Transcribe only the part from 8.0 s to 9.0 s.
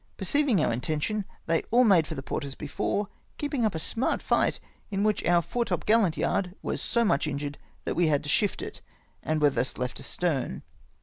had to shift it,